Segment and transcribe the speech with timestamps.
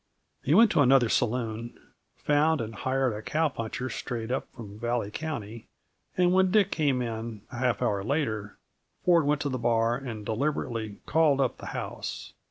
[0.41, 1.77] He went to another saloon,
[2.17, 5.67] found and hired a cow puncher strayed up from Valley County,
[6.17, 8.57] and when Dick came in, a half hour later,
[9.05, 12.33] Ford went to the bar and deliberately "called up the house."